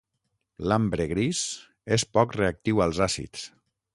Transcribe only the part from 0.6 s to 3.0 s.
L'ambre gris és poc reactiu